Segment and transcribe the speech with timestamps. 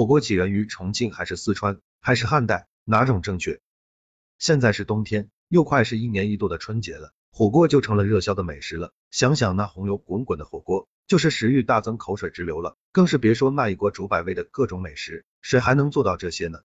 [0.00, 3.60] 火锅起源于重庆还是四川还是汉代，哪种正确？
[4.38, 8.94] 现在是冬天，又快是一年一度的春节了，火锅就成了热销的美食了。
[9.10, 12.78] 想想那红油滚滚的火锅，就是食欲大增，口水直流了。
[12.92, 16.60] 更是别说那一锅煮百味的各种美食，谁还能做到这些呢？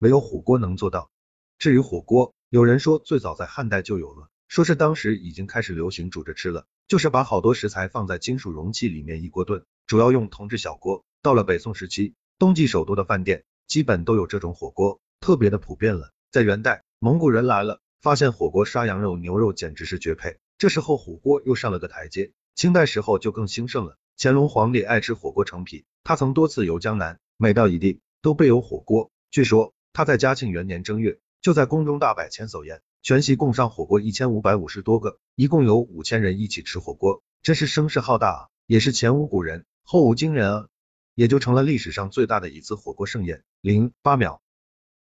[0.00, 1.12] 唯有火锅能做到。
[1.60, 11.04] 至于火锅，有人说最早在汉代就有了，说是当时已经开始流行煮着吃了，就是把好多食材放在金属容器里面一锅炖，主要用铜制小锅。
[11.22, 16.10] 到了北宋时期，冬季首都的饭店基本都有这种火锅，特别的普遍了。
[16.30, 16.82] 在元代。
[16.98, 20.38] 蒙古人来了，发现火锅杀羊肉、牛肉简直是绝配。
[20.56, 22.32] 这时候火锅又上了个台阶。
[22.54, 23.98] 清代时候就更兴盛了。
[24.16, 29.10] 乾隆皇帝爱吃火锅成癖，他曾多次游江南，每到一地都备有火锅。
[29.30, 38.48] 据说他在嘉庆元年正月，就在宫中大摆千叟宴，全席供上火锅一千五百五十多个，一共有五千人一起吃火锅，真是声势浩大啊！
[38.66, 40.68] 也是前无古人后无今人啊，
[41.14, 43.42] 也就成了历史上最大的一次火锅盛宴。
[43.60, 44.42] 零八秒。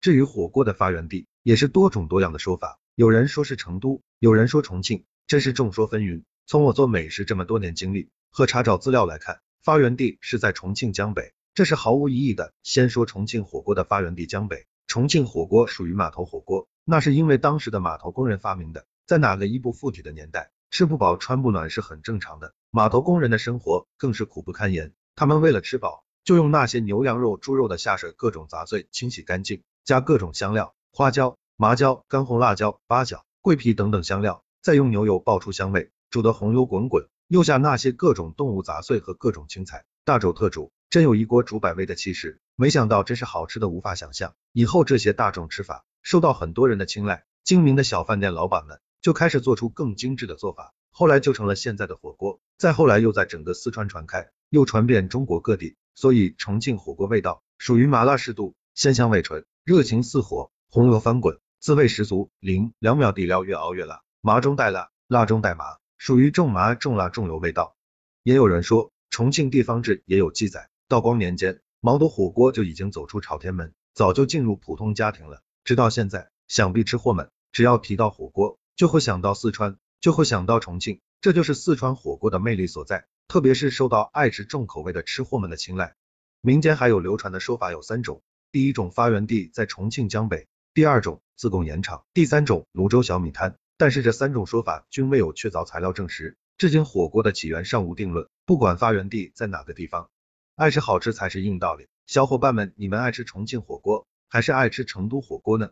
[0.00, 6.24] 至于火锅的发源地，也是多种多样的说法，有人说是成都，有人说重庆，真是众说纷纭。
[6.46, 12.52] 从我做美食这么多年经历和查找资料来看，发源地是在重庆江北，这是毫无疑义的。
[12.64, 18.86] 先说重庆火锅的发源地江北，重庆火锅属于码头火锅，那是因为当时的码头工人发明的。
[19.06, 24.92] 在哪个衣不附体的年代，吃不饱穿不暖是很正常的，码头工人的生活更是苦不堪言。
[25.14, 30.74] 他们为了吃饱，就用那些牛羊肉、猪肉的下水各种杂碎清洗干净，加各种香料。
[30.92, 42.40] 花椒、麻椒、干红辣椒、八角、桂皮等等香料，再用牛油爆出香味，煮得红油滚滚，又下那些各种动物杂碎和各种青菜，大煮特煮，真有一锅煮百味的气势。
[42.56, 44.34] 没想到真是好吃的无法想象。
[44.52, 52.40] 以后这些大众吃法受到很多人的青睐，精明的小饭店老板们就开始做出更精致的做法，后来就成了现在的火锅。
[52.58, 55.76] 再后来又在整个四川传开，又传遍中国各地。
[55.94, 60.50] 所以重庆火锅味道属于麻辣适度，鲜香味纯，热情似火。
[60.68, 62.30] 红油翻滚，滋味十足。
[62.38, 67.76] 零两秒底料越熬越辣，麻中带辣，辣中带麻，属于重麻重辣重油味道。
[68.22, 75.42] 也有人说，重庆地方志也有记载，道光年间，毛肚火锅就已经走出朝天门，早就进入普通家庭了。
[75.64, 83.06] 直到现在，想必吃货们只要提到火锅，就会想到四川，就会想到重庆，这就是四川火锅的魅力所在。
[83.28, 85.94] 特别是受到爱吃重口味的吃货们的青睐。
[86.40, 90.48] 民间还有流传的说法有三种，第一种发源地在重庆江北。
[90.74, 98.26] 第二种自贡盐场，第三种泸州小米摊，但是这三种说法均未有确凿材料证实，至今火锅的起源尚无定论。
[98.46, 100.08] 不管发源地在哪个地方，
[100.56, 101.88] 爱吃好吃才是硬道理。
[102.06, 105.70] 小伙伴们，你们爱吃重庆火锅还是爱吃成都火锅呢？